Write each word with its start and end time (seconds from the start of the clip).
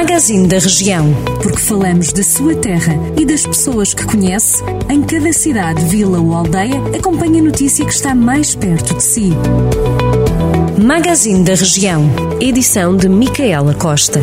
Magazine 0.00 0.46
da 0.46 0.60
Região. 0.60 1.06
Porque 1.42 1.58
falamos 1.58 2.12
da 2.12 2.22
sua 2.22 2.54
terra 2.54 2.94
e 3.18 3.26
das 3.26 3.44
pessoas 3.44 3.92
que 3.92 4.06
conhece, 4.06 4.62
em 4.88 5.02
cada 5.02 5.32
cidade, 5.32 5.84
vila 5.86 6.20
ou 6.20 6.34
aldeia, 6.34 6.80
acompanhe 6.96 7.40
a 7.40 7.42
notícia 7.42 7.84
que 7.84 7.92
está 7.92 8.14
mais 8.14 8.54
perto 8.54 8.94
de 8.94 9.02
si. 9.02 9.32
Magazine 10.80 11.44
da 11.44 11.50
Região. 11.50 12.04
Edição 12.40 12.96
de 12.96 13.08
Micaela 13.08 13.74
Costa. 13.74 14.20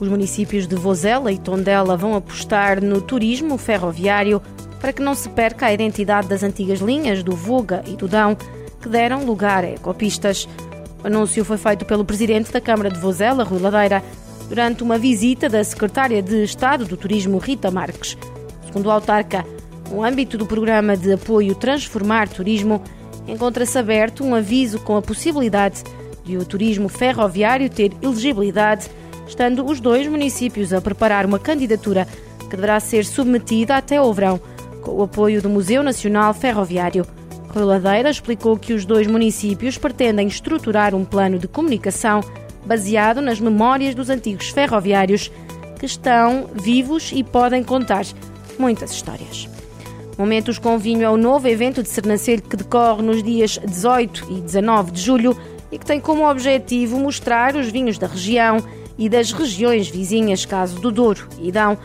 Os 0.00 0.08
municípios 0.08 0.66
de 0.66 0.76
Vozela 0.76 1.30
e 1.30 1.36
Tondela 1.36 1.94
vão 1.94 2.16
apostar 2.16 2.82
no 2.82 3.02
turismo 3.02 3.58
ferroviário 3.58 4.40
para 4.80 4.94
que 4.94 5.02
não 5.02 5.14
se 5.14 5.28
perca 5.28 5.66
a 5.66 5.74
identidade 5.74 6.26
das 6.26 6.42
antigas 6.42 6.80
linhas 6.80 7.22
do 7.22 7.36
Voga 7.36 7.84
e 7.86 7.96
do 7.96 8.08
Dão, 8.08 8.34
que 8.80 8.88
deram 8.88 9.26
lugar 9.26 9.62
a 9.62 9.68
ecopistas. 9.68 10.48
O 11.02 11.06
anúncio 11.06 11.44
foi 11.44 11.56
feito 11.56 11.84
pelo 11.84 12.04
presidente 12.04 12.52
da 12.52 12.60
Câmara 12.60 12.90
de 12.90 12.98
Vozela, 12.98 13.44
Rui 13.44 13.60
Ladeira, 13.60 14.02
durante 14.48 14.82
uma 14.82 14.98
visita 14.98 15.48
da 15.48 15.62
secretária 15.62 16.22
de 16.22 16.42
Estado 16.42 16.84
do 16.84 16.96
Turismo, 16.96 17.38
Rita 17.38 17.70
Marques. 17.70 18.16
Segundo 18.66 18.86
o 18.86 18.90
autarca, 18.90 19.44
no 19.90 20.02
âmbito 20.02 20.36
do 20.36 20.46
programa 20.46 20.96
de 20.96 21.12
apoio 21.12 21.54
Transformar 21.54 22.28
Turismo, 22.28 22.82
encontra-se 23.26 23.78
aberto 23.78 24.24
um 24.24 24.34
aviso 24.34 24.80
com 24.80 24.96
a 24.96 25.02
possibilidade 25.02 25.84
de 26.24 26.36
o 26.36 26.44
turismo 26.44 26.88
ferroviário 26.88 27.70
ter 27.70 27.92
elegibilidade, 28.02 28.90
estando 29.26 29.64
os 29.64 29.80
dois 29.80 30.06
municípios 30.06 30.72
a 30.72 30.80
preparar 30.80 31.24
uma 31.24 31.38
candidatura 31.38 32.06
que 32.38 32.48
deverá 32.48 32.80
ser 32.80 33.04
submetida 33.04 33.76
até 33.76 33.96
ao 33.96 34.12
verão 34.12 34.40
com 34.82 34.92
o 34.92 35.02
apoio 35.02 35.40
do 35.40 35.48
Museu 35.48 35.82
Nacional 35.82 36.34
Ferroviário. 36.34 37.06
Rui 37.48 38.10
explicou 38.10 38.56
que 38.56 38.72
os 38.72 38.84
dois 38.84 39.06
municípios 39.06 39.78
pretendem 39.78 40.26
estruturar 40.26 40.94
um 40.94 41.04
plano 41.04 41.38
de 41.38 41.48
comunicação 41.48 42.20
baseado 42.64 43.20
nas 43.20 43.40
memórias 43.40 43.94
dos 43.94 44.10
antigos 44.10 44.48
ferroviários 44.48 45.30
que 45.78 45.86
estão 45.86 46.48
vivos 46.54 47.10
e 47.14 47.24
podem 47.24 47.64
contar 47.64 48.04
muitas 48.58 48.90
histórias. 48.90 49.48
Momentos 50.18 50.58
com 50.58 50.78
Vinho 50.78 51.04
é 51.04 51.10
o 51.10 51.16
novo 51.16 51.46
evento 51.48 51.82
de 51.82 51.88
Sernancelho 51.88 52.42
que 52.42 52.56
decorre 52.56 53.02
nos 53.02 53.22
dias 53.22 53.58
18 53.64 54.26
e 54.30 54.40
19 54.40 54.90
de 54.90 55.00
julho 55.00 55.36
e 55.70 55.78
que 55.78 55.86
tem 55.86 56.00
como 56.00 56.28
objetivo 56.28 56.98
mostrar 56.98 57.56
os 57.56 57.68
vinhos 57.68 57.98
da 57.98 58.06
região 58.06 58.58
e 58.98 59.08
das 59.08 59.30
regiões 59.32 59.88
vizinhas, 59.88 60.44
caso 60.44 60.80
do 60.80 60.90
Douro 60.90 61.28
e 61.40 61.52
Dão, 61.52 61.78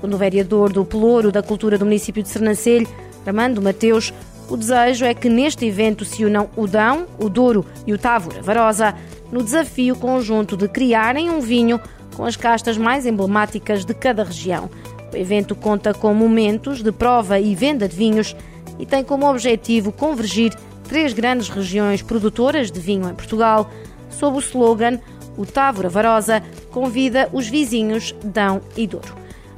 Segundo 0.00 0.14
o 0.14 0.18
vereador 0.18 0.72
do 0.72 0.82
Pelouro 0.82 1.30
da 1.30 1.42
Cultura 1.42 1.76
do 1.76 1.84
município 1.84 2.22
de 2.22 2.28
Sernancelho, 2.30 2.88
Armando 3.26 3.60
Mateus, 3.60 4.14
o 4.50 4.56
desejo 4.56 5.04
é 5.04 5.14
que 5.14 5.28
neste 5.28 5.64
evento 5.64 6.04
se 6.04 6.24
unam 6.24 6.50
o 6.56 6.66
Dão, 6.66 7.06
o 7.20 7.28
Douro 7.28 7.64
e 7.86 7.92
o 7.92 7.98
Távora 7.98 8.42
Varosa 8.42 8.94
no 9.30 9.44
desafio 9.44 9.94
conjunto 9.94 10.56
de 10.56 10.66
criarem 10.66 11.30
um 11.30 11.40
vinho 11.40 11.80
com 12.16 12.24
as 12.24 12.34
castas 12.34 12.76
mais 12.76 13.06
emblemáticas 13.06 13.84
de 13.84 13.94
cada 13.94 14.24
região. 14.24 14.68
O 15.12 15.16
evento 15.16 15.54
conta 15.54 15.94
com 15.94 16.12
momentos 16.12 16.82
de 16.82 16.90
prova 16.90 17.38
e 17.38 17.54
venda 17.54 17.86
de 17.86 17.96
vinhos 17.96 18.34
e 18.76 18.84
tem 18.84 19.04
como 19.04 19.30
objetivo 19.30 19.92
convergir 19.92 20.52
três 20.88 21.12
grandes 21.12 21.48
regiões 21.48 22.02
produtoras 22.02 22.72
de 22.72 22.80
vinho 22.80 23.08
em 23.08 23.14
Portugal, 23.14 23.70
sob 24.10 24.36
o 24.36 24.40
slogan 24.40 24.98
O 25.36 25.46
Távora 25.46 25.88
Varosa 25.88 26.42
convida 26.72 27.28
os 27.32 27.46
vizinhos 27.46 28.12
Dão 28.24 28.60
e 28.76 28.84
Douro. 28.84 29.14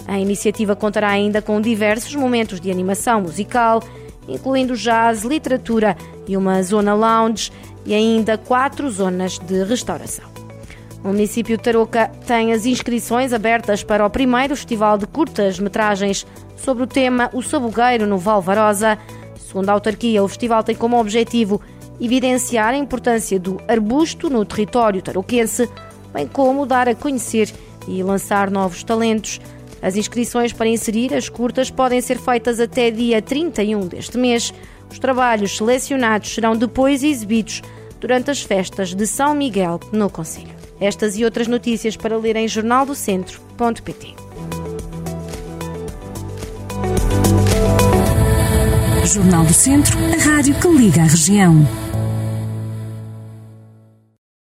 A 0.07 0.19
iniciativa 0.19 0.77
contará 0.77 1.09
ainda 1.09 1.41
com 1.41 1.61
diversos 1.63 2.15
momentos 2.15 2.61
de 2.61 2.71
animação 2.71 3.23
musical, 3.23 3.83
incluindo 4.29 4.77
jazz, 4.77 5.23
literatura 5.23 5.97
e 6.27 6.37
uma 6.37 6.63
zona 6.63 6.95
lounge 6.95 7.51
e 7.85 7.95
ainda 7.95 8.39
quatro 8.39 8.91
zonas 8.91 9.39
de 9.39 9.65
restauração. 9.65 10.33
O 11.05 11.09
município 11.09 11.57
de 11.57 11.63
Tarouca 11.63 12.09
tem 12.27 12.53
as 12.53 12.65
inscrições 12.65 13.33
abertas 13.33 13.83
para 13.83 14.07
o 14.07 14.11
primeiro 14.11 14.55
festival 14.55 14.97
de 14.97 15.07
curtas-metragens 15.07 16.25
sobre 16.57 16.85
o 16.85 16.87
tema 16.87 17.29
O 17.33 17.43
Sabugueiro 17.43 18.07
no 18.07 18.19
Valvarosa. 18.19 18.97
Segundo 19.37 19.69
a 19.69 19.73
autarquia, 19.73 20.23
o 20.23 20.29
festival 20.29 20.63
tem 20.63 20.77
como 20.77 21.01
objetivo 21.01 21.61
evidenciar 22.01 22.73
a 22.73 22.77
importância 22.77 23.39
do 23.39 23.61
arbusto 23.67 24.31
no 24.31 24.45
território 24.45 25.03
tarouquense, 25.03 25.69
bem 26.13 26.27
como 26.29 26.67
dar 26.67 26.89
a 26.89 26.95
conhecer 26.95 27.53
e 27.89 28.01
lançar 28.03 28.49
novos 28.49 28.85
talentos. 28.85 29.41
As 29.83 29.97
inscrições 29.97 30.53
para 30.53 30.69
inserir 30.69 31.13
as 31.13 31.29
curtas 31.29 31.69
podem 31.69 32.01
ser 32.01 32.19
feitas 32.19 32.61
até 32.61 32.91
dia 32.91 33.21
31 33.21 33.89
deste 33.89 34.17
mês. 34.17 34.55
Os 34.89 34.99
trabalhos 34.99 35.57
selecionados 35.57 36.33
serão 36.33 36.57
depois 36.57 37.03
exibidos 37.03 37.61
durante 38.01 38.31
as 38.31 38.41
festas 38.41 38.95
de 38.95 39.07
São 39.07 39.35
Miguel 39.35 39.81
no 39.91 40.09
Conselho. 40.09 40.55
Estas 40.81 41.17
e 41.19 41.25
outras 41.25 41.49
notícias 41.49 41.97
para 41.97 42.17
ler 42.17 42.37
em 42.37 42.47
jornaldocentro.pt. 42.47 44.15
Jornal 49.05 49.45
do 49.45 49.53
Centro, 49.53 49.99
a 49.99 50.31
rádio 50.31 50.55
que 50.55 50.69
liga 50.69 51.03
a 51.03 51.07
região. 51.07 51.92